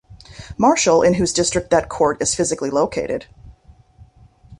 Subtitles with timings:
[0.57, 3.27] Marshal in whose district that court is physically located.